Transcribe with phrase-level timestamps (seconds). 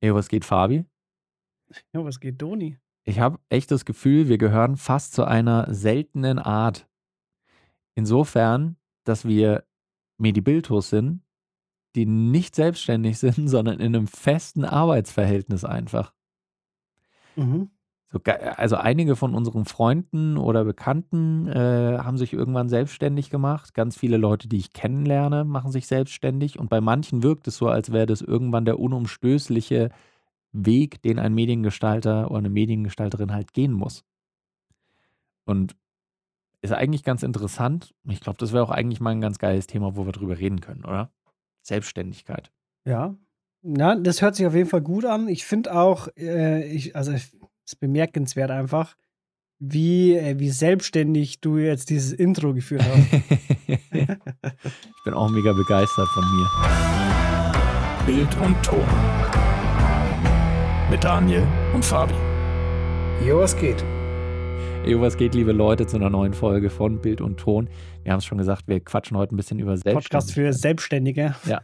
[0.00, 0.84] Ey, was geht, Fabi?
[1.92, 2.78] Ja, was geht, Doni?
[3.04, 6.88] Ich habe echt das Gefühl, wir gehören fast zu einer seltenen Art.
[7.94, 9.64] Insofern, dass wir
[10.18, 11.22] Medibiltos sind,
[11.96, 16.14] die nicht selbstständig sind, sondern in einem festen Arbeitsverhältnis einfach.
[17.36, 17.70] Mhm.
[18.10, 23.74] So, also einige von unseren Freunden oder Bekannten äh, haben sich irgendwann selbstständig gemacht.
[23.74, 26.58] Ganz viele Leute, die ich kennenlerne, machen sich selbstständig.
[26.58, 29.90] Und bei manchen wirkt es so, als wäre das irgendwann der unumstößliche
[30.52, 34.04] Weg, den ein Mediengestalter oder eine Mediengestalterin halt gehen muss.
[35.44, 35.76] Und
[36.62, 37.94] ist eigentlich ganz interessant.
[38.04, 40.60] Ich glaube, das wäre auch eigentlich mal ein ganz geiles Thema, wo wir drüber reden
[40.60, 41.12] können, oder?
[41.62, 42.50] Selbstständigkeit.
[42.84, 43.14] Ja.
[43.60, 45.28] Na, das hört sich auf jeden Fall gut an.
[45.28, 47.12] Ich finde auch, äh, ich, also
[47.68, 48.96] ist bemerkenswert einfach,
[49.58, 53.12] wie, äh, wie selbstständig du jetzt dieses Intro geführt hast.
[53.92, 56.46] ich bin auch mega begeistert von mir.
[58.06, 58.86] Bild und Ton.
[60.90, 62.14] Mit Daniel und Fabi.
[63.26, 63.84] Jo, was geht?
[64.86, 67.68] Jo, was geht, liebe Leute, zu einer neuen Folge von Bild und Ton.
[68.04, 70.12] Wir haben es schon gesagt, wir quatschen heute ein bisschen über Selbstständigkeit.
[70.12, 71.34] Podcast für Selbstständige.
[71.44, 71.60] Ja,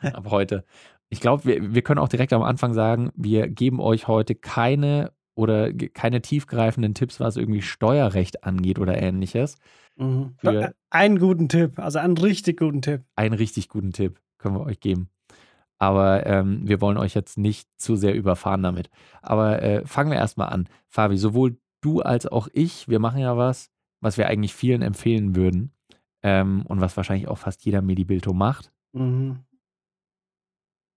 [0.14, 0.64] ab heute.
[1.10, 5.12] Ich glaube, wir, wir können auch direkt am Anfang sagen, wir geben euch heute keine
[5.34, 9.56] oder keine tiefgreifenden Tipps, was irgendwie Steuerrecht angeht oder ähnliches.
[9.96, 10.34] Mhm.
[10.38, 13.04] Für einen guten Tipp, also einen richtig guten Tipp.
[13.14, 15.10] Einen richtig guten Tipp können wir euch geben.
[15.78, 18.90] Aber ähm, wir wollen euch jetzt nicht zu sehr überfahren damit.
[19.22, 20.68] Aber äh, fangen wir erstmal an.
[20.88, 23.70] Fabi, sowohl du als auch ich, wir machen ja was,
[24.00, 25.72] was wir eigentlich vielen empfehlen würden.
[26.20, 28.72] Ähm, und was wahrscheinlich auch fast jeder Medibilto macht.
[28.92, 29.44] Mhm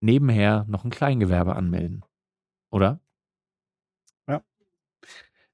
[0.02, 2.03] nebenher noch ein Kleingewerbe anmelden.
[2.71, 2.99] Oder?
[4.27, 4.44] Ja.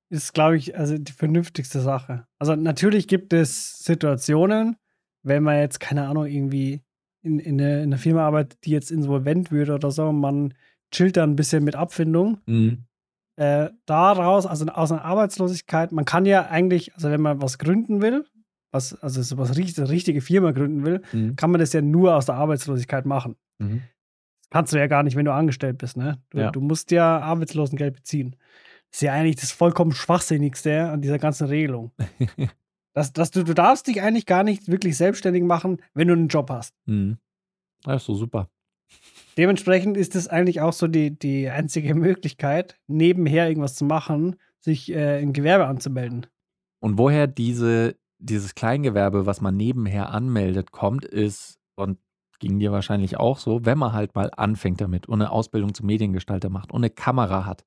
[0.09, 2.28] Ist, glaube ich, also die vernünftigste Sache.
[2.40, 4.78] Also natürlich gibt es Situationen,
[5.23, 6.81] wenn man jetzt, keine Ahnung, irgendwie
[7.22, 10.53] in, in, eine, in einer Firma arbeitet, die jetzt insolvent wird oder so, man
[10.92, 12.40] chillt dann ein bisschen mit Abfindung.
[12.45, 12.86] Mhm.
[13.36, 18.02] Äh, daraus, also aus einer Arbeitslosigkeit, man kann ja eigentlich, also wenn man was gründen
[18.02, 18.25] will,
[18.72, 21.35] was, also so was eine richtige Firma gründen will, mhm.
[21.35, 23.35] kann man das ja nur aus der Arbeitslosigkeit machen.
[23.59, 23.84] Mhm.
[24.50, 26.22] Kannst du ja gar nicht, wenn du angestellt bist, ne?
[26.30, 26.52] Du, ja.
[26.52, 28.35] du musst ja Arbeitslosengeld beziehen.
[28.90, 31.91] Das ist ja eigentlich das vollkommen Schwachsinnigste an dieser ganzen Regelung.
[32.94, 36.30] dass, dass du, du darfst dich eigentlich gar nicht wirklich selbstständig machen, wenn du einen
[36.30, 36.74] Job hast.
[36.85, 37.18] Mhm.
[37.84, 38.50] Das ist so super.
[39.38, 44.91] Dementsprechend ist es eigentlich auch so die, die einzige Möglichkeit, nebenher irgendwas zu machen, sich
[44.91, 46.25] äh, im Gewerbe anzumelden.
[46.79, 52.00] Und woher diese, dieses Kleingewerbe, was man nebenher anmeldet, kommt, ist, und
[52.40, 55.88] ging dir wahrscheinlich auch so, wenn man halt mal anfängt damit und eine Ausbildung zum
[55.88, 57.66] Mediengestalter macht und eine Kamera hat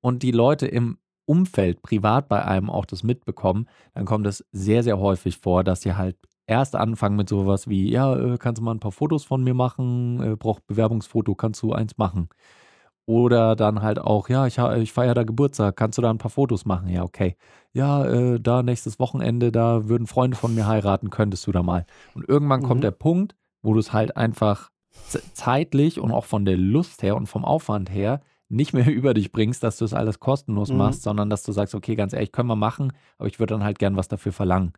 [0.00, 4.82] und die Leute im Umfeld privat bei einem auch das mitbekommen, dann kommt es sehr,
[4.82, 8.64] sehr häufig vor, dass sie halt erst anfangen mit sowas wie, ja, äh, kannst du
[8.64, 12.28] mal ein paar Fotos von mir machen, äh, braucht Bewerbungsfoto, kannst du eins machen.
[13.06, 16.30] Oder dann halt auch, ja, ich, ich feiere da Geburtstag, kannst du da ein paar
[16.30, 16.88] Fotos machen?
[16.88, 17.36] Ja, okay.
[17.72, 21.86] Ja, äh, da nächstes Wochenende, da würden Freunde von mir heiraten, könntest du da mal.
[22.14, 22.66] Und irgendwann mhm.
[22.66, 24.70] kommt der Punkt, wo du es halt einfach
[25.32, 29.32] zeitlich und auch von der Lust her und vom Aufwand her nicht mehr über dich
[29.32, 30.78] bringst, dass du es alles kostenlos mhm.
[30.78, 33.64] machst, sondern dass du sagst, okay, ganz ehrlich, können wir machen, aber ich würde dann
[33.64, 34.72] halt gern was dafür verlangen.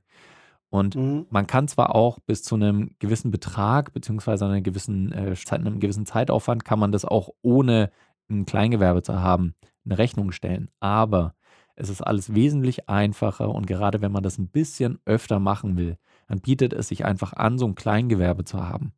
[0.70, 1.26] Und mhm.
[1.28, 6.06] man kann zwar auch bis zu einem gewissen Betrag, beziehungsweise einer gewissen, äh, einem gewissen
[6.06, 7.90] Zeitaufwand, kann man das auch ohne
[8.30, 9.54] ein Kleingewerbe zu haben,
[9.84, 10.70] eine Rechnung stellen.
[10.80, 11.34] Aber
[11.76, 15.98] es ist alles wesentlich einfacher und gerade wenn man das ein bisschen öfter machen will,
[16.28, 18.92] dann bietet es sich einfach an, so ein Kleingewerbe zu haben.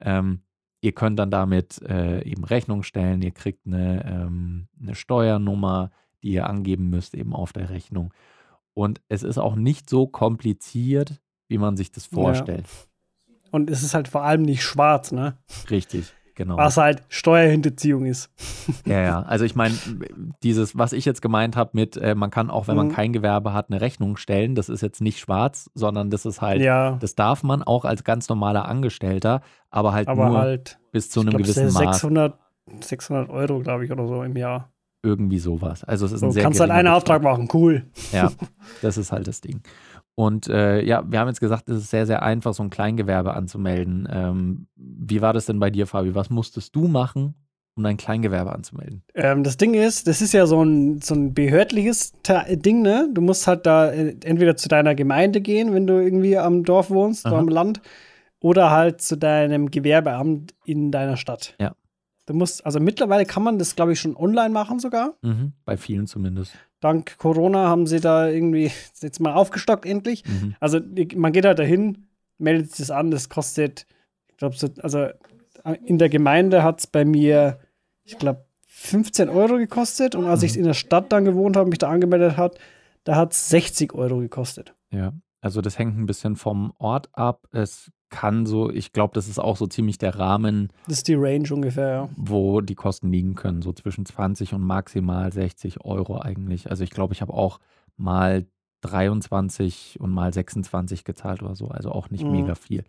[0.00, 0.42] Ähm,
[0.80, 5.90] ihr könnt dann damit äh, eben Rechnung stellen, ihr kriegt eine, ähm, eine Steuernummer,
[6.22, 8.12] die ihr angeben müsst eben auf der Rechnung.
[8.74, 12.66] Und es ist auch nicht so kompliziert, wie man sich das vorstellt.
[13.26, 13.34] Ja.
[13.50, 15.38] Und es ist halt vor allem nicht schwarz, ne?
[15.70, 16.12] Richtig.
[16.38, 16.56] Genau.
[16.56, 18.30] Was halt Steuerhinterziehung ist.
[18.86, 19.22] Ja, ja.
[19.22, 19.74] Also ich meine,
[20.44, 22.92] dieses, was ich jetzt gemeint habe mit, äh, man kann auch, wenn man mhm.
[22.92, 26.62] kein Gewerbe hat, eine Rechnung stellen, das ist jetzt nicht schwarz, sondern das ist halt,
[26.62, 26.96] ja.
[27.00, 31.22] das darf man auch als ganz normaler Angestellter, aber halt aber nur halt, bis zu
[31.22, 32.38] einem glaub, gewissen 600,
[32.68, 32.86] Maß.
[32.88, 34.70] 600 Euro, glaube ich, oder so im Jahr.
[35.02, 35.82] Irgendwie sowas.
[35.82, 37.86] Also es ist so, ein sehr kannst halt einen Auftrag machen, cool.
[38.12, 38.30] Ja,
[38.80, 39.60] das ist halt das Ding.
[40.18, 43.34] Und äh, ja, wir haben jetzt gesagt, es ist sehr, sehr einfach, so ein Kleingewerbe
[43.34, 44.08] anzumelden.
[44.10, 46.16] Ähm, wie war das denn bei dir, Fabi?
[46.16, 47.36] Was musstest du machen,
[47.76, 49.04] um dein Kleingewerbe anzumelden?
[49.14, 52.14] Ähm, das Ding ist, das ist ja so ein, so ein behördliches
[52.50, 53.08] Ding, ne?
[53.14, 56.90] Du musst halt da äh, entweder zu deiner Gemeinde gehen, wenn du irgendwie am Dorf
[56.90, 57.34] wohnst Aha.
[57.34, 57.80] oder am Land,
[58.40, 61.54] oder halt zu deinem Gewerbeamt in deiner Stadt.
[61.60, 61.76] Ja.
[62.28, 65.14] Du musst, also mittlerweile kann man das, glaube ich, schon online machen sogar.
[65.22, 68.70] Mhm, bei vielen zumindest dank Corona haben sie da irgendwie
[69.00, 70.24] jetzt mal aufgestockt endlich.
[70.26, 70.54] Mhm.
[70.60, 70.80] Also
[71.16, 72.06] man geht halt dahin,
[72.38, 73.86] meldet sich das an, das kostet,
[74.28, 75.08] ich glaube, so, also
[75.84, 77.58] in der Gemeinde hat es bei mir
[78.08, 80.14] ich glaube, 15 Euro gekostet.
[80.14, 80.46] Und als mhm.
[80.46, 82.58] ich in der Stadt dann gewohnt habe, mich da angemeldet hat,
[83.04, 84.74] da hat es 60 Euro gekostet.
[84.90, 87.46] Ja, also das hängt ein bisschen vom Ort ab.
[87.52, 90.68] Es kann so, ich glaube, das ist auch so ziemlich der Rahmen.
[90.86, 92.08] Das ist die Range ungefähr, ja.
[92.16, 96.70] Wo die Kosten liegen können, so zwischen 20 und maximal 60 Euro eigentlich.
[96.70, 97.60] Also ich glaube, ich habe auch
[97.96, 98.46] mal
[98.82, 102.32] 23 und mal 26 gezahlt oder so, also auch nicht mhm.
[102.32, 102.84] mega viel.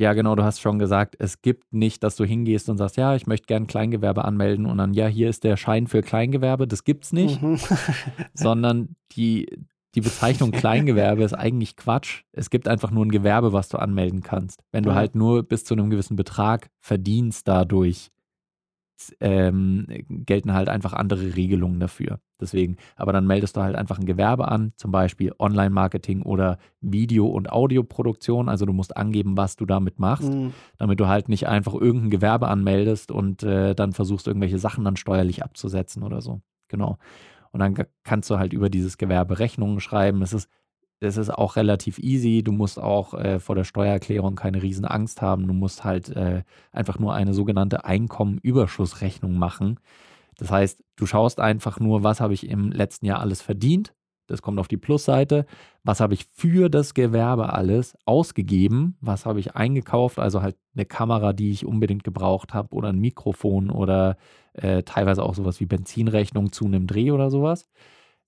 [0.00, 3.16] Ja, genau, du hast schon gesagt, es gibt nicht, dass du hingehst und sagst, ja,
[3.16, 6.84] ich möchte gern Kleingewerbe anmelden und dann, ja, hier ist der Schein für Kleingewerbe, das
[6.84, 7.58] gibt's nicht, mhm.
[8.34, 9.58] sondern die,
[9.94, 12.22] die Bezeichnung Kleingewerbe ist eigentlich Quatsch.
[12.32, 14.62] Es gibt einfach nur ein Gewerbe, was du anmelden kannst.
[14.70, 18.10] Wenn du halt nur bis zu einem gewissen Betrag verdienst dadurch,
[19.20, 22.20] ähm, gelten halt einfach andere Regelungen dafür.
[22.40, 27.26] Deswegen, aber dann meldest du halt einfach ein Gewerbe an, zum Beispiel Online-Marketing oder Video-
[27.26, 28.48] und Audioproduktion.
[28.48, 30.52] Also du musst angeben, was du damit machst, mhm.
[30.78, 34.96] damit du halt nicht einfach irgendein Gewerbe anmeldest und äh, dann versuchst, irgendwelche Sachen dann
[34.96, 36.40] steuerlich abzusetzen oder so.
[36.68, 36.98] Genau.
[37.52, 37.74] Und dann
[38.04, 40.22] kannst du halt über dieses Gewerbe Rechnungen schreiben.
[40.22, 40.48] Es ist,
[41.00, 42.42] es ist auch relativ easy.
[42.42, 45.46] Du musst auch äh, vor der Steuererklärung keine riesen Angst haben.
[45.46, 46.42] Du musst halt äh,
[46.72, 49.80] einfach nur eine sogenannte Einkommenüberschussrechnung machen.
[50.36, 53.92] Das heißt, du schaust einfach nur, was habe ich im letzten Jahr alles verdient
[54.28, 55.46] das kommt auf die Plusseite.
[55.82, 58.96] Was habe ich für das Gewerbe alles ausgegeben?
[59.00, 60.18] Was habe ich eingekauft?
[60.18, 64.16] Also halt eine Kamera, die ich unbedingt gebraucht habe oder ein Mikrofon oder
[64.52, 67.68] äh, teilweise auch sowas wie Benzinrechnung zu einem Dreh oder sowas.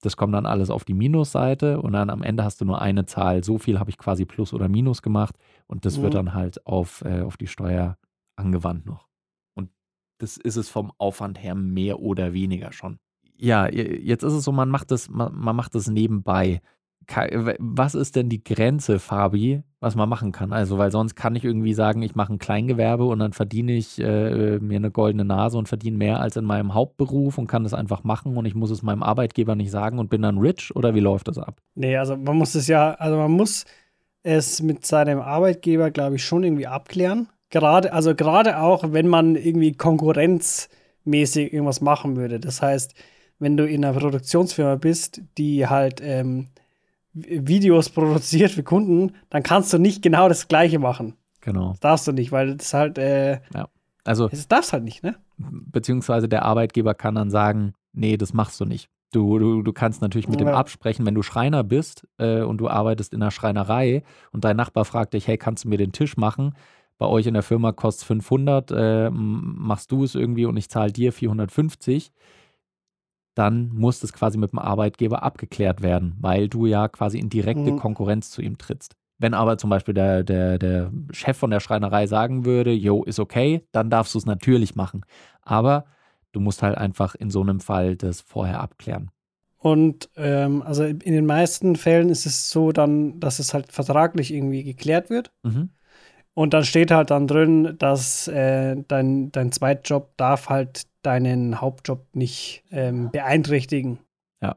[0.00, 3.05] Das kommt dann alles auf die Minusseite und dann am Ende hast du nur eine
[3.05, 3.44] Zahl.
[3.44, 5.37] So viel habe ich quasi Plus oder Minus gemacht
[5.67, 6.02] und das mhm.
[6.02, 7.99] wird dann halt auf, äh, auf die Steuer
[8.37, 9.06] angewandt noch.
[9.55, 9.69] Und
[10.17, 12.99] das ist es vom Aufwand her mehr oder weniger schon
[13.40, 16.60] ja, jetzt ist es so, man macht das, man, man macht das nebenbei.
[17.58, 20.52] Was ist denn die Grenze, Fabi, was man machen kann?
[20.52, 23.98] Also, weil sonst kann ich irgendwie sagen, ich mache ein Kleingewerbe und dann verdiene ich
[23.98, 27.75] äh, mir eine goldene Nase und verdiene mehr als in meinem Hauptberuf und kann das
[27.75, 30.94] einfach machen und ich muss es meinem Arbeitgeber nicht sagen und bin dann rich oder
[30.94, 31.60] wie läuft das ab?
[31.75, 33.64] Nee, also man muss es ja, also man muss
[34.22, 37.28] es mit seinem Arbeitgeber, glaube ich, schon irgendwie abklären.
[37.48, 42.38] Gerade, also gerade auch, wenn man irgendwie konkurrenzmäßig irgendwas machen würde.
[42.38, 42.94] Das heißt,
[43.40, 46.46] wenn du in einer Produktionsfirma bist, die halt ähm,
[47.12, 51.14] Videos produziert für Kunden, dann kannst du nicht genau das Gleiche machen.
[51.40, 51.70] Genau.
[51.70, 53.69] Das darfst du nicht, weil das halt, äh, ja.
[54.04, 55.16] also, das darfst halt nicht, ne?
[55.38, 58.88] Beziehungsweise der Arbeitgeber kann dann sagen, nee, das machst du nicht.
[59.12, 60.46] Du, du, du kannst natürlich mit ja.
[60.46, 64.56] dem absprechen, wenn du Schreiner bist äh, und du arbeitest in einer Schreinerei und dein
[64.56, 66.54] Nachbar fragt dich, hey, kannst du mir den Tisch machen?
[66.98, 70.69] Bei euch in der Firma kostet es 500, äh, machst du es irgendwie und ich
[70.69, 72.12] zahle dir 450
[73.40, 77.72] dann muss das quasi mit dem Arbeitgeber abgeklärt werden, weil du ja quasi in direkte
[77.72, 77.78] mhm.
[77.78, 78.96] Konkurrenz zu ihm trittst.
[79.19, 83.19] Wenn aber zum Beispiel der, der, der Chef von der Schreinerei sagen würde, jo, ist
[83.19, 85.06] okay, dann darfst du es natürlich machen.
[85.40, 85.87] Aber
[86.32, 89.10] du musst halt einfach in so einem Fall das vorher abklären.
[89.56, 94.34] Und ähm, also in den meisten Fällen ist es so dann, dass es halt vertraglich
[94.34, 95.32] irgendwie geklärt wird.
[95.42, 95.70] Mhm.
[96.34, 102.06] Und dann steht halt dann drin, dass äh, dein, dein Zweitjob darf halt deinen Hauptjob
[102.14, 103.99] nicht ähm, beeinträchtigen.
[104.43, 104.56] Ja,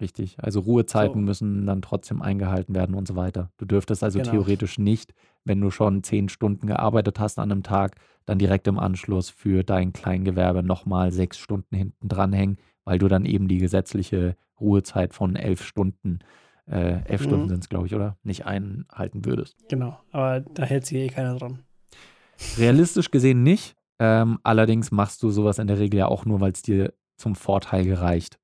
[0.00, 0.36] richtig.
[0.38, 1.20] Also Ruhezeiten so.
[1.20, 3.50] müssen dann trotzdem eingehalten werden und so weiter.
[3.58, 4.30] Du dürftest also genau.
[4.30, 5.14] theoretisch nicht,
[5.44, 7.96] wenn du schon zehn Stunden gearbeitet hast an einem Tag,
[8.26, 13.24] dann direkt im Anschluss für dein Kleingewerbe nochmal sechs Stunden hinten dranhängen, weil du dann
[13.24, 16.20] eben die gesetzliche Ruhezeit von elf Stunden
[16.70, 17.26] äh, elf mhm.
[17.26, 18.16] Stunden sind es, glaube ich, oder?
[18.22, 19.56] Nicht einhalten würdest.
[19.68, 21.64] Genau, aber da hält sich eh keiner dran.
[22.56, 23.76] Realistisch gesehen nicht.
[24.04, 27.36] Ähm, allerdings machst du sowas in der Regel ja auch nur, weil es dir zum
[27.36, 28.40] Vorteil gereicht.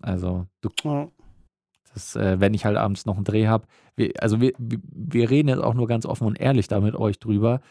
[0.00, 1.08] Also, du, ja.
[1.92, 3.66] das, äh, wenn ich halt abends noch einen Dreh habe,
[4.20, 7.62] also wir, wir reden jetzt auch nur ganz offen und ehrlich da mit euch drüber.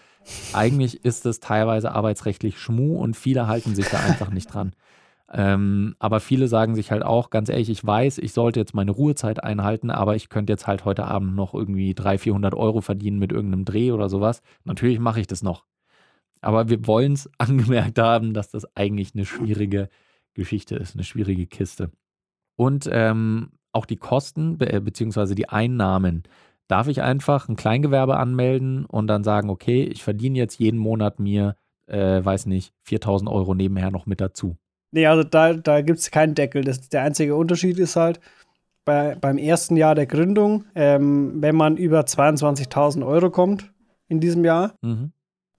[0.51, 4.73] Eigentlich ist es teilweise arbeitsrechtlich Schmu und viele halten sich da einfach nicht dran.
[5.31, 8.91] Ähm, aber viele sagen sich halt auch, ganz ehrlich, ich weiß, ich sollte jetzt meine
[8.91, 13.19] Ruhezeit einhalten, aber ich könnte jetzt halt heute Abend noch irgendwie 300, 400 Euro verdienen
[13.19, 14.41] mit irgendeinem Dreh oder sowas.
[14.65, 15.63] Natürlich mache ich das noch.
[16.39, 19.89] Aber wir wollen es angemerkt haben, dass das eigentlich eine schwierige
[20.33, 21.91] Geschichte ist, eine schwierige Kiste.
[22.55, 26.23] Und ähm, auch die Kosten be äh, beziehungsweise die Einnahmen.
[26.67, 31.19] Darf ich einfach ein Kleingewerbe anmelden und dann sagen, okay, ich verdiene jetzt jeden Monat
[31.19, 31.55] mir,
[31.87, 34.57] äh, weiß nicht, 4000 Euro nebenher noch mit dazu.
[34.91, 36.63] Nee, also da, da gibt es keinen Deckel.
[36.63, 38.19] Das, der einzige Unterschied ist halt,
[38.85, 43.71] bei, beim ersten Jahr der Gründung, ähm, wenn man über 22.000 Euro kommt
[44.07, 45.11] in diesem Jahr, mhm.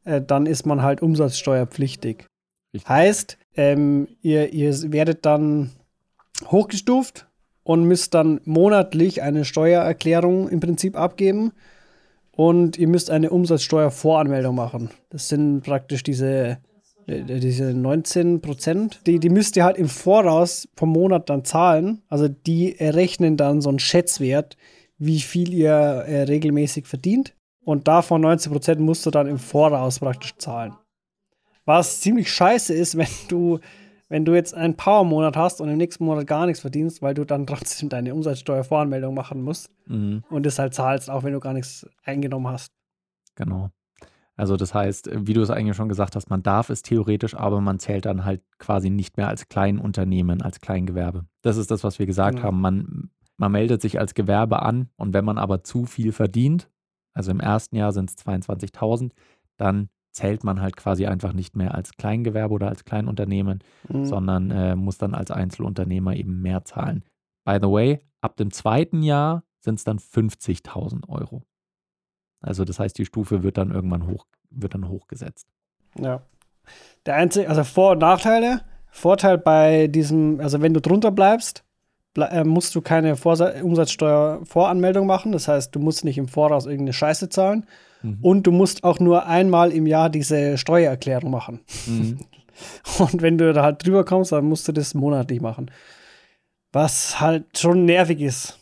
[0.05, 2.27] Äh, dann ist man halt umsatzsteuerpflichtig.
[2.73, 2.89] Richtig.
[2.89, 5.71] Heißt, ähm, ihr, ihr werdet dann
[6.47, 7.27] hochgestuft
[7.63, 11.53] und müsst dann monatlich eine Steuererklärung im Prinzip abgeben
[12.33, 14.91] und ihr müsst eine Umsatzsteuervoranmeldung machen.
[15.11, 16.59] Das sind praktisch diese
[17.07, 22.03] diese 19 Prozent, die, die müsst ihr halt im Voraus vom Monat dann zahlen.
[22.09, 24.57] Also die errechnen dann so einen Schätzwert,
[24.99, 27.35] wie viel ihr äh, regelmäßig verdient.
[27.65, 30.75] Und davon 19 Prozent musst du dann im Voraus praktisch zahlen.
[31.65, 33.61] Was ziemlich scheiße ist, wenn du,
[34.09, 37.25] wenn du jetzt einen Power-Monat hast und im nächsten Monat gar nichts verdienst, weil du
[37.25, 40.25] dann trotzdem deine Umsatzsteuervoranmeldung machen musst mhm.
[40.29, 42.73] und das halt zahlst, auch wenn du gar nichts eingenommen hast.
[43.37, 43.71] Genau.
[44.35, 47.61] Also das heißt, wie du es eigentlich schon gesagt hast, man darf es theoretisch, aber
[47.61, 51.27] man zählt dann halt quasi nicht mehr als Kleinunternehmen, als Kleingewerbe.
[51.43, 52.49] Das ist das, was wir gesagt genau.
[52.49, 52.61] haben.
[52.61, 56.71] Man, man meldet sich als Gewerbe an und wenn man aber zu viel verdient,
[57.15, 59.13] also im ersten Jahr sind es 22.000,
[59.57, 64.05] dann zählt man halt quasi einfach nicht mehr als Kleingewerbe oder als Kleinunternehmen, mhm.
[64.05, 67.05] sondern äh, muss dann als Einzelunternehmer eben mehr zahlen.
[67.45, 71.43] By the way, ab dem zweiten Jahr sind es dann 50.000 Euro.
[72.41, 75.47] Also das heißt, die Stufe wird dann irgendwann hoch, wird dann hochgesetzt.
[75.99, 76.23] Ja.
[77.07, 78.63] Der einzige, also Vor- und Nachteile.
[78.91, 81.72] Vorteil bei diesem, also wenn du drunter bleibst, ble
[82.45, 85.33] musst du keine Umsatzsteuervoranmeldung machen.
[85.33, 87.67] Das heißt, du musst nicht im Voraus irgendeine Scheiße zahlen.
[88.03, 88.19] Mhm.
[88.21, 91.61] Und du musst auch nur einmal im Jahr diese Steuererklärung machen.
[91.87, 92.19] Mhm.
[92.99, 95.71] Und wenn du da halt drüber kommst, dann musst du das monatlich machen.
[96.73, 98.59] Was halt schon nervig ist.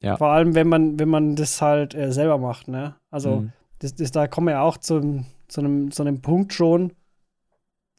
[0.00, 0.16] Ja.
[0.16, 2.96] Vor allem, wenn man, wenn man das halt äh, selber macht, ne?
[3.10, 3.52] Also, mhm.
[3.78, 6.92] das, das, da kommen wir ja auch zu, zu, einem, zu einem Punkt schon,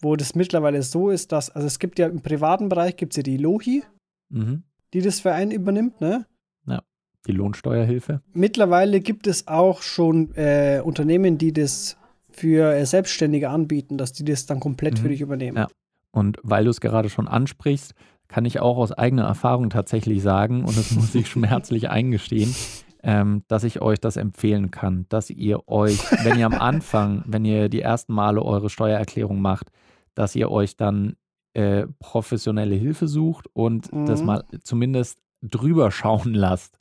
[0.01, 3.17] wo das mittlerweile so ist, dass, also es gibt ja im privaten Bereich gibt es
[3.17, 3.83] ja die Lohi,
[4.29, 4.63] mhm.
[4.93, 6.25] Die das für einen übernimmt, ne?
[6.65, 6.81] Ja,
[7.27, 8.21] die Lohnsteuerhilfe.
[8.33, 11.97] Mittlerweile gibt es auch schon äh, Unternehmen, die das
[12.29, 14.97] für äh, Selbstständige anbieten, dass die das dann komplett mhm.
[14.97, 15.57] für dich übernehmen.
[15.57, 15.67] Ja.
[16.11, 17.93] Und weil du es gerade schon ansprichst,
[18.27, 22.55] kann ich auch aus eigener Erfahrung tatsächlich sagen, und das muss ich schmerzlich eingestehen,
[23.03, 27.45] ähm, dass ich euch das empfehlen kann, dass ihr euch, wenn ihr am Anfang, wenn
[27.45, 29.69] ihr die ersten Male eure Steuererklärung macht,
[30.15, 31.15] dass ihr euch dann
[31.53, 34.05] äh, professionelle Hilfe sucht und mhm.
[34.05, 36.77] das mal zumindest drüber schauen lasst.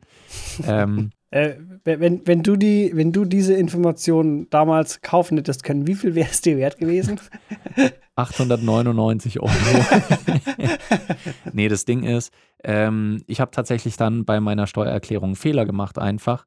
[0.66, 5.94] ähm, äh, wenn, wenn, du die, wenn du diese Informationen damals kaufen hättest können, wie
[5.94, 7.20] viel wäre es dir wert gewesen?
[8.14, 9.52] 899 Euro.
[11.52, 12.30] nee, das Ding ist,
[12.62, 16.46] ähm, ich habe tatsächlich dann bei meiner Steuererklärung einen Fehler gemacht einfach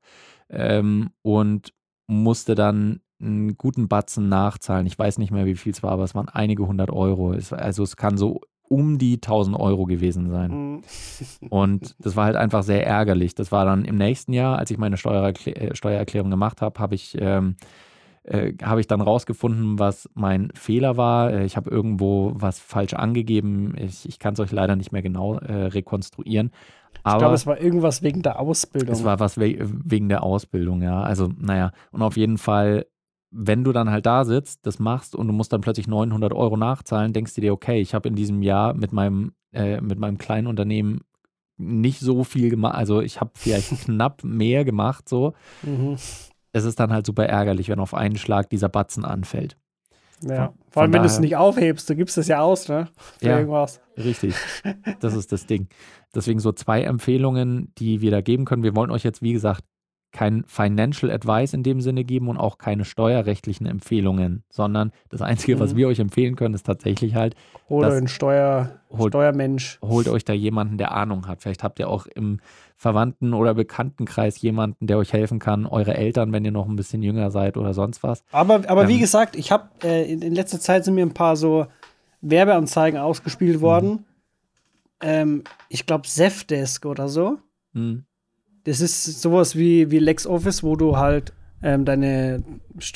[0.50, 1.74] ähm, und
[2.08, 4.88] musste dann einen guten Batzen nachzahlen.
[4.88, 7.34] Ich weiß nicht mehr, wie viel es war, aber es waren einige hundert Euro.
[7.34, 10.52] Es, also es kann so um die 1000 Euro gewesen sein.
[10.52, 10.82] Mhm.
[11.50, 13.36] Und das war halt einfach sehr ärgerlich.
[13.36, 16.96] Das war dann im nächsten Jahr, als ich meine Steuererklär äh, Steuererklärung gemacht habe, habe
[16.96, 17.56] ich, ähm,
[18.24, 21.32] äh, hab ich dann rausgefunden, was mein Fehler war.
[21.32, 23.76] Äh, ich habe irgendwo was falsch angegeben.
[23.78, 26.52] Ich, ich kann es euch leider nicht mehr genau äh, rekonstruieren.
[27.04, 28.94] Aber ich glaube, es war irgendwas wegen der Ausbildung.
[28.94, 31.02] Es war was we wegen der Ausbildung, ja.
[31.02, 32.88] Also, naja, und auf jeden Fall
[33.38, 36.56] wenn du dann halt da sitzt, das machst und du musst dann plötzlich 900 Euro
[36.56, 40.18] nachzahlen, denkst du dir, okay, ich habe in diesem Jahr mit meinem, äh, mit meinem
[40.18, 41.02] kleinen Unternehmen
[41.58, 45.34] nicht so viel gemacht, also ich habe vielleicht knapp mehr gemacht, so.
[45.64, 45.98] Mhm.
[46.54, 49.58] Es ist dann halt super ärgerlich, wenn auf einen Schlag dieser Batzen anfällt.
[50.22, 52.88] Ja, von, vor allem, wenn du es nicht aufhebst, du gibst es ja aus, ne?
[53.20, 53.82] Für ja, irgendwas.
[53.98, 54.34] Richtig.
[55.02, 55.68] Das ist das Ding.
[56.16, 58.64] Deswegen so zwei Empfehlungen, die wir da geben können.
[58.64, 59.64] Wir wollen euch jetzt, wie gesagt,
[60.16, 65.58] kein Financial Advice in dem Sinne geben und auch keine steuerrechtlichen Empfehlungen, sondern das Einzige,
[65.58, 65.60] mhm.
[65.60, 67.36] was wir euch empfehlen können, ist tatsächlich halt.
[67.68, 69.78] Euch einen Steuer, holt, Steuermensch.
[69.82, 71.42] Holt euch da jemanden, der Ahnung hat.
[71.42, 72.40] Vielleicht habt ihr auch im
[72.78, 75.66] Verwandten- oder Bekanntenkreis jemanden, der euch helfen kann.
[75.66, 78.24] Eure Eltern, wenn ihr noch ein bisschen jünger seid oder sonst was.
[78.32, 81.14] Aber, aber ähm, wie gesagt, ich habe äh, in, in, letzter Zeit sind mir ein
[81.14, 81.68] paar so
[82.22, 83.90] Werbeanzeigen ausgespielt worden.
[83.90, 84.06] Mhm.
[85.02, 87.38] Ähm, ich glaube, Zefdesk oder so.
[87.74, 88.06] Mhm
[88.66, 91.32] das ist sowas wie, wie LexOffice, wo du halt
[91.64, 92.44] ähm, deine,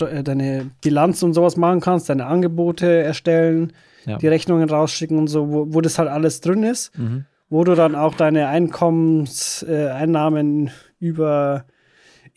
[0.02, 3.72] äh, deine Bilanz und sowas machen kannst, deine Angebote erstellen,
[4.06, 4.18] ja.
[4.18, 7.26] die Rechnungen rausschicken und so, wo, wo das halt alles drin ist, mhm.
[7.50, 11.66] wo du dann auch deine Einkommenseinnahmen äh, über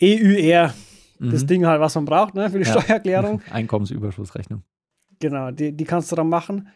[0.01, 0.73] EUR,
[1.19, 1.31] mhm.
[1.31, 2.81] das Ding halt, was man braucht, ne, für die ja.
[2.81, 3.41] Steuererklärung.
[3.51, 4.62] Einkommensüberschussrechnung.
[5.21, 6.69] Genau, die, die kannst du dann machen.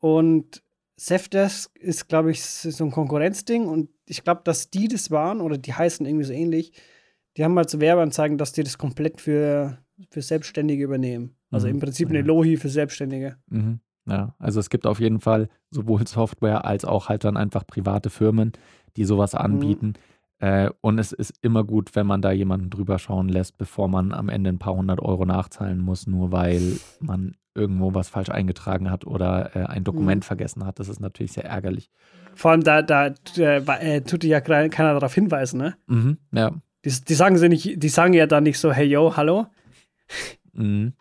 [0.00, 0.62] Und
[0.96, 5.58] Safdesk ist, glaube ich, so ein Konkurrenzding und ich glaube, dass die das waren oder
[5.58, 6.72] die heißen irgendwie so ähnlich.
[7.36, 9.78] Die haben halt so Werbeanzeigen, dass die das komplett für,
[10.10, 11.36] für Selbstständige übernehmen.
[11.50, 11.74] Also mhm.
[11.74, 13.36] im Prinzip eine Lohi für Selbstständige.
[13.48, 13.80] Mhm.
[14.06, 18.10] Ja, also es gibt auf jeden Fall sowohl Software als auch halt dann einfach private
[18.10, 18.52] Firmen,
[18.96, 19.38] die sowas mhm.
[19.40, 19.86] anbieten.
[19.86, 19.94] Mhm.
[20.46, 24.12] Äh, und es ist immer gut, wenn man da jemanden drüber schauen lässt, bevor man
[24.12, 28.90] am Ende ein paar hundert Euro nachzahlen muss, nur weil man irgendwo was falsch eingetragen
[28.90, 30.26] hat oder äh, ein Dokument mhm.
[30.26, 30.78] vergessen hat.
[30.78, 31.90] Das ist natürlich sehr ärgerlich.
[32.34, 35.76] Vor allem, da, da äh, tut ja keiner darauf hinweisen, ne?
[35.86, 36.52] Mhm, ja.
[36.84, 39.46] Die, die, sagen sie nicht, die sagen ja dann nicht so, hey yo, hallo.
[40.52, 40.92] Mhm.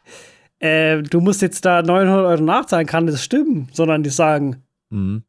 [0.59, 5.23] äh, du musst jetzt da 900 Euro nachzahlen, kann das stimmen, sondern die sagen, mhm.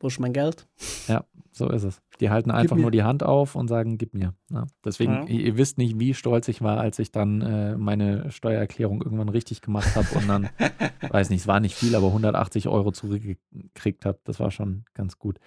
[0.00, 0.66] wo ist mein Geld?
[1.08, 2.00] Ja, so ist es.
[2.20, 4.34] Die halten einfach nur die Hand auf und sagen, gib mir.
[4.50, 5.24] Ja, deswegen, ja.
[5.26, 9.28] ihr, ihr, wisst nicht, wie stolz ich war, als ich dann äh, meine Steuererklärung irgendwann
[9.28, 10.48] richtig gemacht habe und dann,
[11.10, 14.20] weiß nicht, es war nicht viel, aber 180 Euro zurückgekriegt habe.
[14.24, 15.38] Das war schon ganz gut.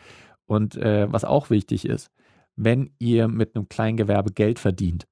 [0.45, 2.12] Und äh, was auch wichtig ist,
[2.55, 5.07] wenn ihr mit einem Kleingewerbe Geld verdient,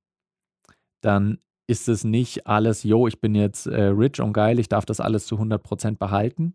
[0.99, 4.85] dann ist es nicht alles, yo, ich bin jetzt äh, rich und geil, ich darf
[4.85, 6.53] das alles zu 100% behalten,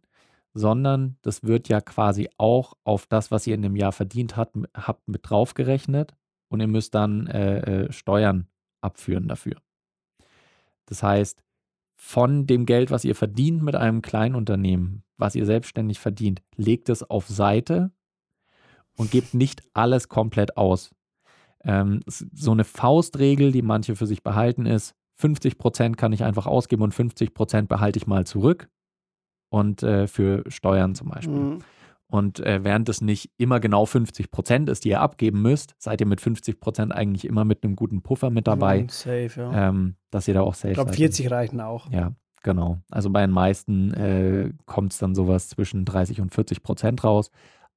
[0.57, 4.57] sondern das wird ja quasi auch auf das, was ihr in dem Jahr verdient habt,
[4.75, 6.17] habt mit draufgerechnet
[6.49, 8.49] und ihr müsst dann äh, äh, Steuern
[8.81, 9.57] abführen dafür.
[10.87, 11.43] Das heißt,
[11.95, 17.03] von dem Geld, was ihr verdient mit einem Kleinunternehmen, was ihr selbstständig verdient, legt es
[17.03, 17.91] auf Seite
[18.97, 20.95] und gebt nicht alles komplett aus.
[21.65, 26.47] Ähm, so eine Faustregel, die manche für sich behalten, ist, 50 Prozent kann ich einfach
[26.47, 28.71] ausgeben und 50 Prozent behalte ich mal zurück
[29.49, 31.35] und äh, für Steuern zum Beispiel.
[31.35, 31.59] Mhm.
[32.09, 36.01] Und äh, während es nicht immer genau 50 Prozent ist, die ihr abgeben müsst, seid
[36.01, 38.83] ihr mit 50 Prozent eigentlich immer mit einem guten Puffer mit dabei.
[38.83, 39.69] Mhm, safe, ja.
[39.69, 41.91] Ähm, dass ihr da auch safe Ich glaube, 40 reichen auch.
[41.91, 42.13] Ja,
[42.43, 42.79] genau.
[42.91, 47.31] Also bei den meisten äh, kommt es dann sowas zwischen 30 und 40 Prozent raus.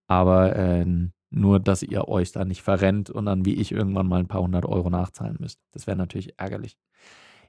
[0.07, 0.85] Aber äh,
[1.31, 4.41] nur, dass ihr euch da nicht verrennt und dann wie ich irgendwann mal ein paar
[4.41, 5.59] hundert Euro nachzahlen müsst.
[5.71, 6.77] Das wäre natürlich ärgerlich.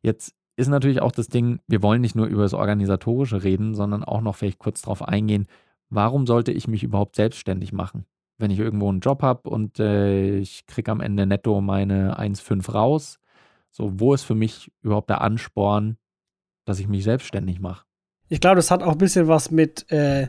[0.02, 4.04] Jetzt ist natürlich auch das Ding, wir wollen nicht nur über das Organisatorische reden, sondern
[4.04, 5.46] auch noch vielleicht kurz darauf eingehen,
[5.88, 8.04] warum sollte ich mich überhaupt selbstständig machen?
[8.38, 12.70] Wenn ich irgendwo einen Job habe und äh, ich kriege am Ende netto meine 1,5
[12.72, 13.18] raus,
[13.70, 15.96] so wo ist für mich überhaupt der Ansporn,
[16.66, 17.84] dass ich mich selbstständig mache?
[18.28, 20.28] Ich glaube, das hat auch ein bisschen was mit, äh,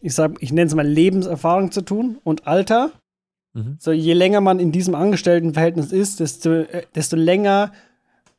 [0.00, 2.92] ich sag, ich nenne es mal Lebenserfahrung zu tun und Alter.
[3.52, 3.76] Mhm.
[3.78, 7.72] So, je länger man in diesem Angestelltenverhältnis ist, desto, äh, desto länger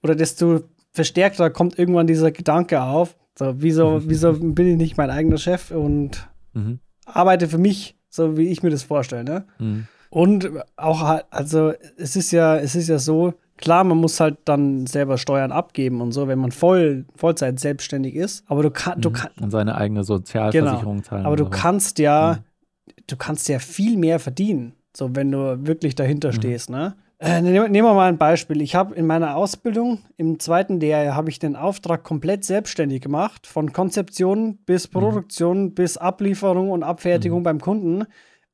[0.01, 3.17] oder desto verstärkter kommt irgendwann dieser Gedanke auf.
[3.37, 6.79] So, wieso, wieso bin ich nicht mein eigener Chef und mhm.
[7.05, 9.23] arbeite für mich, so wie ich mir das vorstelle.
[9.23, 9.45] Ne?
[9.59, 9.87] Mhm.
[10.09, 14.37] Und auch halt, also es ist ja, es ist ja so, klar, man muss halt
[14.45, 18.43] dann selber Steuern abgeben und so, wenn man voll, Vollzeit selbstständig ist.
[18.47, 19.13] Aber du, kann, du mhm.
[19.13, 19.41] kannst.
[19.41, 21.07] Und seine eigene Sozialversicherung genau.
[21.07, 21.25] zahlen.
[21.25, 21.49] Aber du so.
[21.49, 22.93] kannst ja, mhm.
[23.07, 26.33] du kannst ja viel mehr verdienen, so wenn du wirklich dahinter mhm.
[26.33, 26.95] stehst, ne?
[27.19, 28.61] Äh, nehmen wir mal ein Beispiel.
[28.61, 33.47] Ich habe in meiner Ausbildung im zweiten Lehrjahr habe ich den Auftrag komplett selbstständig gemacht,
[33.47, 34.91] von Konzeption bis mhm.
[34.91, 35.73] Produktion mhm.
[35.73, 37.43] bis Ablieferung und Abfertigung mhm.
[37.43, 38.05] beim Kunden.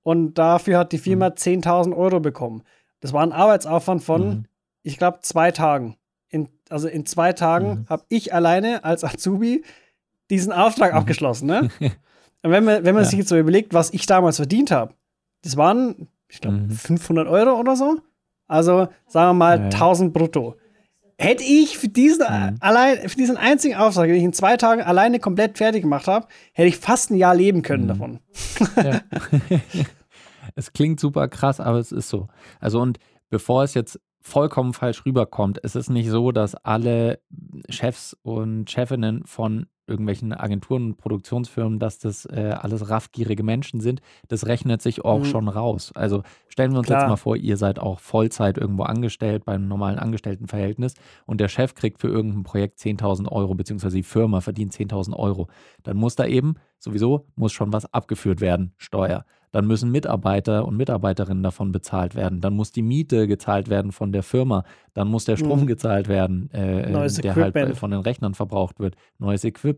[0.02, 1.34] Und dafür hat die Firma mhm.
[1.34, 2.64] 10.000 Euro bekommen.
[3.02, 4.46] Das war ein Arbeitsaufwand von, mhm.
[4.84, 5.98] ich glaube, zwei Tagen.
[6.30, 7.86] In, also in zwei Tagen mhm.
[7.90, 9.66] habe ich alleine als Azubi
[10.30, 11.48] diesen Auftrag abgeschlossen.
[11.48, 11.70] Ne?
[12.44, 13.10] und wenn man, wenn man ja.
[13.10, 14.94] sich jetzt so überlegt, was ich damals verdient habe,
[15.42, 18.00] das waren, ich glaube, 500 Euro oder so.
[18.48, 20.56] Also sagen wir mal ja, 1000 brutto.
[21.18, 22.58] Hätte ich für diesen, mhm.
[22.60, 26.28] allein, für diesen einzigen Auftrag, den ich in zwei Tagen alleine komplett fertig gemacht habe,
[26.54, 27.88] hätte ich fast ein Jahr leben können mhm.
[27.88, 28.20] davon.
[28.78, 29.02] Ja.
[30.56, 32.28] es klingt super krass, aber es ist so.
[32.60, 32.98] Also und
[33.30, 37.20] bevor es jetzt vollkommen falsch rüberkommt, es ist nicht so, dass alle
[37.70, 44.02] Chefs und Chefinnen von irgendwelchen Agenturen und Produktionsfirmen, dass das äh, alles raffgierige Menschen sind.
[44.28, 45.26] Das rechnet sich auch mhm.
[45.26, 45.92] schon raus.
[45.96, 47.02] Also stellen wir uns Klar.
[47.02, 50.94] jetzt mal vor, ihr seid auch Vollzeit irgendwo angestellt bei einem normalen Angestelltenverhältnis
[51.26, 55.48] und der Chef kriegt für irgendein Projekt 10.000 Euro, beziehungsweise die Firma verdient 10.000 Euro.
[55.84, 60.76] Dann muss da eben sowieso, muss schon was abgeführt werden, Steuer dann müssen Mitarbeiter und
[60.76, 62.42] Mitarbeiterinnen davon bezahlt werden.
[62.42, 64.64] Dann muss die Miete gezahlt werden von der Firma.
[64.96, 65.68] Dann muss der Strom mhm.
[65.68, 66.92] gezahlt werden, äh,
[67.22, 68.96] der halt halt von den Rechnern verbraucht wird.
[69.20, 69.73] Neues Equipment,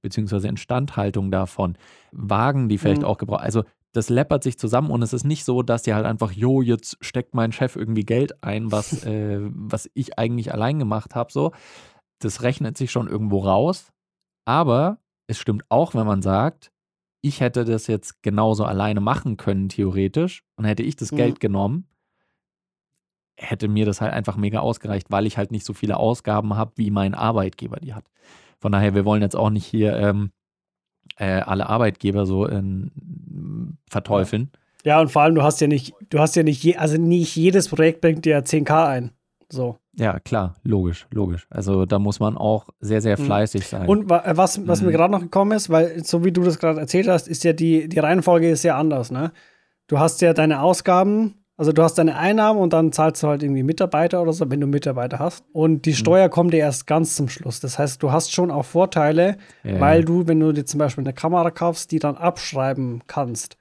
[0.00, 1.76] beziehungsweise Instandhaltung davon.
[2.12, 3.08] Wagen, die vielleicht mhm.
[3.08, 3.42] auch gebraucht.
[3.42, 6.62] Also das läppert sich zusammen und es ist nicht so, dass die halt einfach, jo,
[6.62, 11.32] jetzt steckt mein Chef irgendwie Geld ein, was, äh, was ich eigentlich allein gemacht habe.
[11.32, 11.52] So.
[12.20, 13.92] Das rechnet sich schon irgendwo raus.
[14.44, 16.70] Aber es stimmt auch, wenn man sagt,
[17.22, 21.16] ich hätte das jetzt genauso alleine machen können, theoretisch, und hätte ich das mhm.
[21.16, 21.86] Geld genommen,
[23.36, 26.72] hätte mir das halt einfach mega ausgereicht, weil ich halt nicht so viele Ausgaben habe,
[26.76, 28.04] wie mein Arbeitgeber die hat.
[28.60, 30.30] Von daher, wir wollen jetzt auch nicht hier ähm,
[31.16, 34.50] äh, alle Arbeitgeber so in, verteufeln.
[34.84, 37.36] Ja, und vor allem, du hast ja nicht, du hast ja nicht, je, also nicht
[37.36, 39.10] jedes Projekt bringt dir 10k ein.
[39.50, 39.78] So.
[39.96, 41.46] Ja, klar, logisch, logisch.
[41.50, 43.24] Also da muss man auch sehr, sehr mhm.
[43.24, 43.88] fleißig sein.
[43.88, 44.86] Und was, was mhm.
[44.86, 47.52] mir gerade noch gekommen ist, weil so wie du das gerade erzählt hast, ist ja
[47.52, 49.32] die, die Reihenfolge ist ja anders, ne?
[49.88, 53.42] Du hast ja deine Ausgaben, also du hast deine Einnahmen und dann zahlst du halt
[53.42, 55.44] irgendwie Mitarbeiter oder so, wenn du Mitarbeiter hast.
[55.52, 55.94] Und die mhm.
[55.96, 56.30] Steuer mhm.
[56.30, 57.60] kommt dir erst ganz zum Schluss.
[57.60, 59.78] Das heißt, du hast schon auch Vorteile, ja.
[59.78, 63.58] weil du, wenn du dir zum Beispiel eine Kamera kaufst, die dann abschreiben kannst.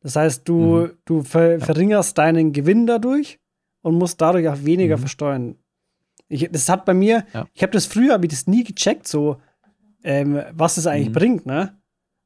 [0.00, 0.90] Das heißt, du, mhm.
[1.04, 3.38] du ver verringerst deinen Gewinn dadurch
[3.80, 5.02] und musst dadurch auch weniger mhm.
[5.02, 5.54] versteuern.
[6.26, 7.46] Ich, das hat bei mir, ja.
[7.54, 9.36] ich habe das früher, habe ich das nie gecheckt, so,
[10.02, 11.12] ähm, was es eigentlich mhm.
[11.12, 11.76] bringt, ne?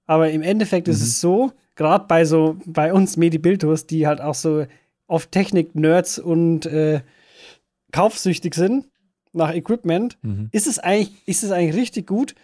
[0.07, 0.95] Aber im Endeffekt mhm.
[0.95, 4.65] ist es so, gerade bei so, bei uns Medi-Bildtours, die halt auch so
[5.11, 7.01] oft Technik-Nerds und äh,
[7.93, 8.89] kaufsüchtig sind
[9.33, 10.49] nach Equipment, mhm.
[10.53, 12.35] ist es eigentlich, ist es eigentlich richtig gut.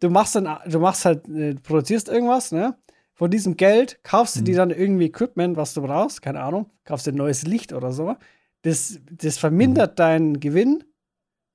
[0.00, 2.76] Du machst dann, du machst halt, äh, produzierst irgendwas, ne?
[3.14, 4.44] Von diesem Geld kaufst du mhm.
[4.46, 7.92] dir dann irgendwie Equipment, was du brauchst, keine Ahnung, kaufst dir ein neues Licht oder
[7.92, 8.16] so.
[8.62, 9.96] Das, das vermindert mhm.
[9.96, 10.84] deinen Gewinn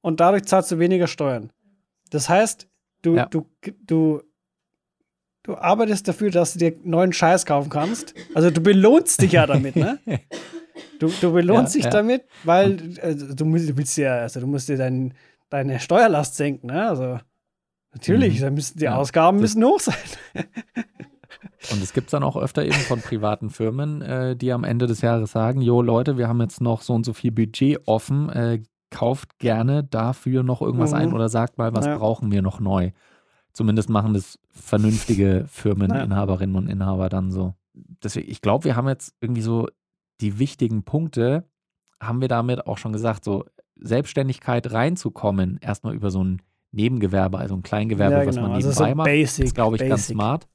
[0.01, 1.51] und dadurch zahlst du weniger Steuern.
[2.12, 2.67] Das heißt,
[3.01, 3.25] du, ja.
[3.25, 3.47] du,
[3.86, 4.21] du,
[5.41, 8.13] du arbeitest dafür, dass du dir neuen Scheiß kaufen kannst.
[8.36, 9.99] Also du belohnst dich ja damit, ne?
[10.99, 11.89] Du, du belohnst ja, dich ja.
[11.91, 15.13] damit, weil also, du, willst ja, also du musst dir dein,
[15.49, 16.88] deine Steuerlast senken, ne?
[16.88, 17.19] Also
[17.93, 18.43] natürlich, mhm.
[18.43, 19.95] da müssen die Ausgaben müssen hoch sein.
[21.71, 25.01] Und es gibt dann auch öfter eben von privaten Firmen, äh, die am Ende des
[25.01, 28.61] Jahres sagen, jo Leute, wir haben jetzt noch so und so viel Budget offen, äh,
[28.91, 30.97] kauft gerne dafür noch irgendwas mhm.
[30.97, 31.97] ein oder sagt mal, was ja.
[31.97, 32.91] brauchen wir noch neu.
[33.51, 37.53] Zumindest machen das vernünftige Firmeninhaberinnen und Inhaber dann so.
[37.73, 39.67] Deswegen, ich glaube, wir haben jetzt irgendwie so
[40.21, 41.47] die wichtigen Punkte,
[42.01, 47.56] haben wir damit auch schon gesagt, so Selbstständigkeit reinzukommen, erstmal über so ein Nebengewerbe, also
[47.56, 48.30] ein Kleingewerbe, ja, genau.
[48.30, 49.89] was man nebenbei also so macht, basic, ist, glaube ich, basic.
[49.89, 50.47] ganz smart.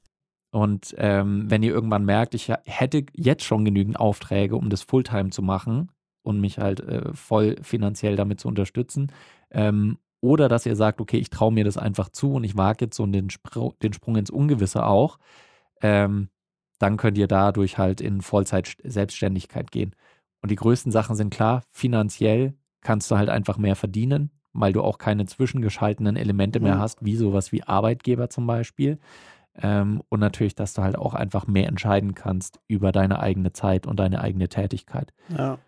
[0.51, 5.29] Und ähm, wenn ihr irgendwann merkt, ich hätte jetzt schon genügend Aufträge, um das Fulltime
[5.29, 5.91] zu machen
[6.23, 9.11] und mich halt äh, voll finanziell damit zu unterstützen,
[9.49, 12.85] ähm, oder dass ihr sagt, okay, ich traue mir das einfach zu und ich wage
[12.85, 15.17] jetzt so den, Spr den Sprung ins Ungewisse auch,
[15.81, 16.29] ähm,
[16.81, 19.95] dann könnt ihr dadurch halt in Vollzeit-Selbstständigkeit gehen.
[20.41, 24.81] Und die größten Sachen sind klar, finanziell kannst du halt einfach mehr verdienen, weil du
[24.81, 28.99] auch keine zwischengeschalteten Elemente mehr hast, wie sowas wie Arbeitgeber zum Beispiel.
[29.55, 33.85] Ähm, und natürlich, dass du halt auch einfach mehr entscheiden kannst über deine eigene Zeit
[33.85, 35.13] und deine eigene Tätigkeit.
[35.29, 35.59] Ja.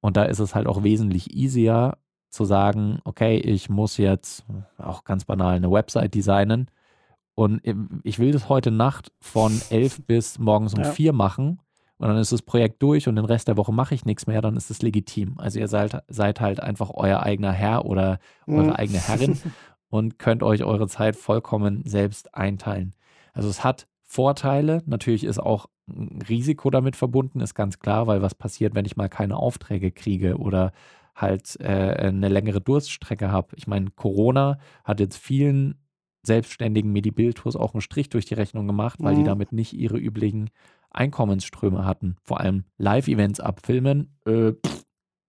[0.00, 1.96] Und da ist es halt auch wesentlich easier
[2.30, 4.44] zu sagen, okay, ich muss jetzt
[4.78, 6.70] auch ganz banal eine Website designen
[7.34, 7.60] und
[8.02, 10.90] ich will das heute Nacht von elf bis morgens um ja.
[10.90, 11.60] vier machen
[12.02, 14.42] und dann ist das Projekt durch und den Rest der Woche mache ich nichts mehr,
[14.42, 15.34] dann ist es legitim.
[15.38, 18.18] Also ihr seid, seid halt einfach euer eigener Herr oder
[18.48, 18.72] eure mhm.
[18.72, 19.38] eigene Herrin
[19.88, 22.96] und könnt euch eure Zeit vollkommen selbst einteilen.
[23.32, 28.20] Also es hat Vorteile, natürlich ist auch ein Risiko damit verbunden, ist ganz klar, weil
[28.20, 30.72] was passiert, wenn ich mal keine Aufträge kriege oder
[31.14, 33.54] halt äh, eine längere Durststrecke habe.
[33.54, 35.76] Ich meine, Corona hat jetzt vielen
[36.22, 39.18] selbstständigen Medibiltos auch einen Strich durch die Rechnung gemacht, weil mhm.
[39.18, 40.50] die damit nicht ihre üblichen
[40.90, 42.16] Einkommensströme hatten.
[42.22, 44.52] Vor allem Live-Events abfilmen, äh,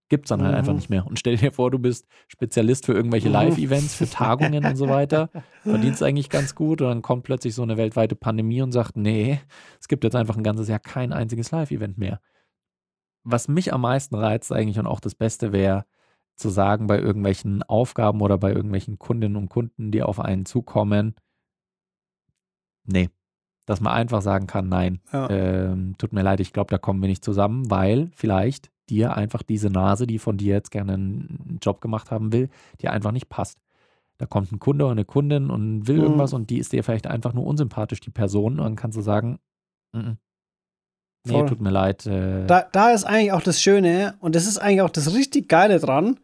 [0.10, 0.58] gibt es dann halt mhm.
[0.60, 1.08] einfach nicht mehr.
[1.08, 3.34] Und stell dir vor, du bist Spezialist für irgendwelche mhm.
[3.34, 5.30] Live-Events, für Tagungen und so weiter,
[5.64, 9.40] verdienst eigentlich ganz gut und dann kommt plötzlich so eine weltweite Pandemie und sagt, nee,
[9.80, 12.20] es gibt jetzt einfach ein ganzes Jahr kein einziges Live-Event mehr.
[13.24, 15.86] Was mich am meisten reizt eigentlich und auch das Beste wäre,
[16.36, 21.16] zu sagen bei irgendwelchen Aufgaben oder bei irgendwelchen Kundinnen und Kunden, die auf einen zukommen,
[22.86, 23.10] nee,
[23.66, 25.30] dass man einfach sagen kann, nein, ja.
[25.30, 29.44] ähm, tut mir leid, ich glaube, da kommen wir nicht zusammen, weil vielleicht dir einfach
[29.44, 32.50] diese Nase, die von dir jetzt gerne einen Job gemacht haben will,
[32.82, 33.60] dir einfach nicht passt.
[34.18, 36.04] Da kommt ein Kunde oder eine Kundin und will mhm.
[36.04, 39.02] irgendwas und die ist dir vielleicht einfach nur unsympathisch, die Person, und dann kannst du
[39.02, 39.40] sagen,
[39.94, 40.18] mm -mm.
[41.26, 41.48] Nee, Voll.
[41.48, 42.06] tut mir leid.
[42.06, 45.50] Äh, da, da ist eigentlich auch das Schöne und das ist eigentlich auch das richtig
[45.50, 46.20] Geile dran,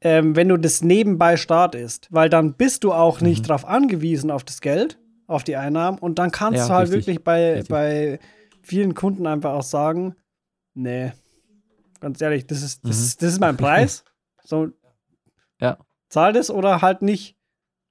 [0.00, 3.48] ähm, wenn du das nebenbei startest, weil dann bist du auch nicht mhm.
[3.48, 7.06] darauf angewiesen auf das Geld, auf die Einnahmen und dann kannst ja, du halt richtig,
[7.06, 8.18] wirklich bei, bei
[8.62, 10.16] vielen Kunden einfach auch sagen,
[10.74, 11.12] nee,
[12.00, 13.20] ganz ehrlich, das ist, das, mhm.
[13.20, 14.04] das ist mein Preis.
[14.42, 14.68] So,
[15.60, 15.78] ja.
[16.08, 17.36] zahl das oder halt nicht.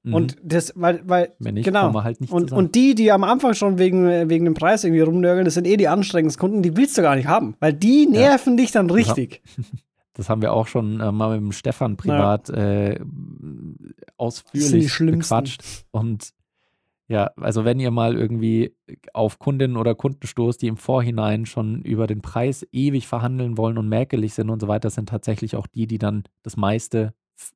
[0.09, 0.13] Mhm.
[0.13, 1.93] Und das, weil, weil, Wenn nicht, genau.
[1.93, 5.01] wir halt nicht und, und die, die am Anfang schon wegen, wegen dem Preis irgendwie
[5.01, 7.55] rumnörgeln, das sind eh die anstrengendsten Kunden, die willst du gar nicht haben.
[7.59, 8.63] Weil die nerven ja.
[8.63, 9.41] dich dann richtig.
[9.57, 9.63] Ja.
[10.13, 12.55] Das haben wir auch schon äh, mal mit dem Stefan privat ja.
[12.57, 12.99] äh,
[14.17, 15.85] ausführlich gequatscht.
[15.91, 16.33] Und
[17.07, 18.75] ja, also wenn ihr mal irgendwie
[19.13, 23.77] auf Kundinnen oder Kunden stoßt, die im Vorhinein schon über den Preis ewig verhandeln wollen
[23.77, 27.13] und mäkelig sind und so weiter, sind tatsächlich auch die, die dann das meiste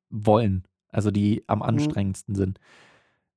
[0.10, 0.63] wollen.
[0.93, 1.63] Also die am mhm.
[1.63, 2.38] anstrengendsten mhm.
[2.38, 2.60] sind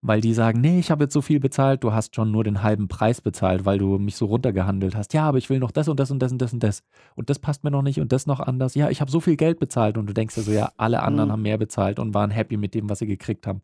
[0.07, 2.63] weil die sagen, nee, ich habe jetzt so viel bezahlt, du hast schon nur den
[2.63, 5.15] halben Preis bezahlt, weil du mich so runtergehandelt hast.
[5.15, 6.85] Ja, aber ich will noch das und das und das und das und das.
[7.15, 8.75] Und das passt mir noch nicht und das noch anders.
[8.75, 11.29] Ja, ich habe so viel Geld bezahlt und du denkst dir so, ja, alle anderen
[11.29, 11.33] mhm.
[11.33, 13.63] haben mehr bezahlt und waren happy mit dem, was sie gekriegt haben.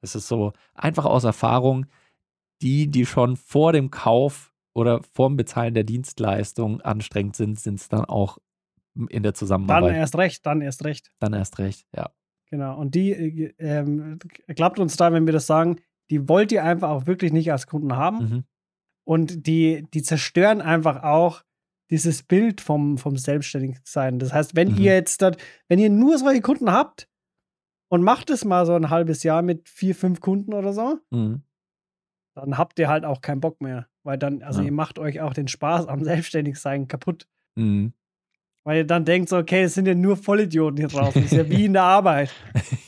[0.00, 1.86] Es ist so einfach aus Erfahrung,
[2.62, 7.80] die, die schon vor dem Kauf oder vor dem Bezahlen der Dienstleistung anstrengend sind, sind
[7.80, 8.38] es dann auch
[9.08, 9.90] in der Zusammenarbeit.
[9.90, 11.10] Dann erst recht, dann erst recht.
[11.18, 12.10] Dann erst recht, ja.
[12.50, 12.78] Genau.
[12.78, 14.18] Und die, äh, ähm,
[14.54, 15.80] klappt uns da, wenn wir das sagen,
[16.10, 18.18] die wollt ihr einfach auch wirklich nicht als Kunden haben.
[18.18, 18.44] Mhm.
[19.04, 21.42] Und die, die zerstören einfach auch
[21.90, 24.18] dieses Bild vom, vom Selbstständigsein.
[24.18, 24.78] Das heißt, wenn mhm.
[24.78, 25.36] ihr jetzt dort,
[25.68, 27.08] wenn ihr nur solche Kunden habt,
[27.94, 30.98] und macht es mal so ein halbes Jahr mit vier, fünf Kunden oder so.
[31.10, 31.42] Mhm.
[32.34, 33.86] Dann habt ihr halt auch keinen Bock mehr.
[34.02, 34.66] Weil dann, also ja.
[34.66, 37.28] ihr macht euch auch den Spaß am Selbstständigsein kaputt.
[37.54, 37.92] Mhm.
[38.64, 41.22] Weil ihr dann denkt so, okay, es sind ja nur Vollidioten hier draußen.
[41.22, 42.30] Das ist ja wie in der Arbeit.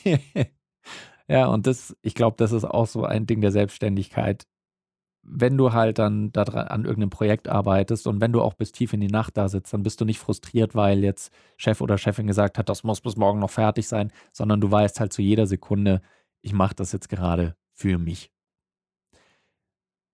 [1.29, 4.47] ja, und das, ich glaube, das ist auch so ein Ding der Selbstständigkeit.
[5.23, 8.93] Wenn du halt dann daran, an irgendeinem Projekt arbeitest und wenn du auch bis tief
[8.93, 12.27] in die Nacht da sitzt, dann bist du nicht frustriert, weil jetzt Chef oder Chefin
[12.27, 15.47] gesagt hat, das muss bis morgen noch fertig sein, sondern du weißt halt zu jeder
[15.47, 16.01] Sekunde,
[16.41, 18.31] ich mache das jetzt gerade für mich.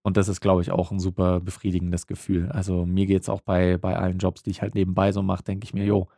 [0.03, 2.51] Und das ist, glaube ich, auch ein super befriedigendes Gefühl.
[2.51, 5.45] Also mir geht es auch bei, bei allen Jobs, die ich halt nebenbei so mache,
[5.45, 6.09] denke ich mir, jo,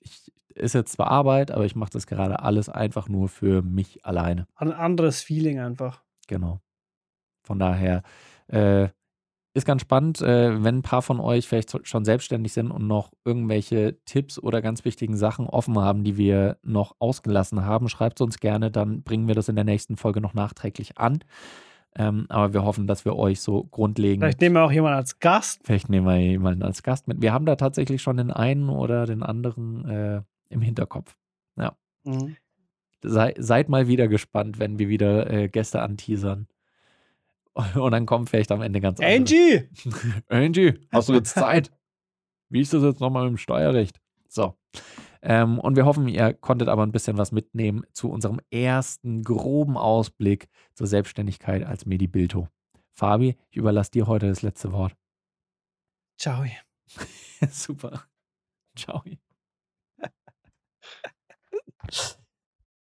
[0.00, 4.04] ich, ist jetzt zwar Arbeit, aber ich mache das gerade alles einfach nur für mich
[4.04, 4.46] alleine.
[4.54, 6.02] Ein anderes Feeling einfach.
[6.28, 6.60] Genau.
[7.42, 8.02] Von daher
[8.48, 8.88] äh,
[9.52, 13.12] ist ganz spannend, äh, wenn ein paar von euch vielleicht schon selbstständig sind und noch
[13.24, 18.24] irgendwelche Tipps oder ganz wichtigen Sachen offen haben, die wir noch ausgelassen haben, schreibt es
[18.24, 21.24] uns gerne, dann bringen wir das in der nächsten Folge noch nachträglich an.
[21.96, 24.22] Ähm, aber wir hoffen, dass wir euch so grundlegend.
[24.22, 25.60] Vielleicht nehmen wir auch jemanden als Gast.
[25.64, 27.20] Vielleicht nehmen wir jemanden als Gast mit.
[27.20, 31.16] Wir haben da tatsächlich schon den einen oder den anderen äh, im Hinterkopf.
[31.56, 31.76] Ja.
[32.04, 32.36] Mhm.
[33.02, 36.46] Sei, seid mal wieder gespannt, wenn wir wieder äh, Gäste anteasern.
[37.74, 39.68] Und dann kommt vielleicht am Ende ganz Angie!
[40.28, 41.72] Angie, hast du jetzt Zeit?
[42.48, 44.00] Wie ist das jetzt nochmal mit dem Steuerrecht?
[44.28, 44.54] So.
[45.22, 49.76] Ähm, und wir hoffen, ihr konntet aber ein bisschen was mitnehmen zu unserem ersten groben
[49.76, 52.48] Ausblick zur Selbstständigkeit als Medibilto.
[52.92, 54.94] Fabi, ich überlasse dir heute das letzte Wort.
[56.18, 56.44] Ciao.
[57.50, 58.04] Super.
[58.76, 59.02] Ciao.